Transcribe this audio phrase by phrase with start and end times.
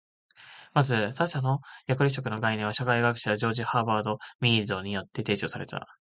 [0.73, 5.85] まず、「他者の役割取得」の概念は社会学者ジョージ・ハーバート・ミードによって提唱された。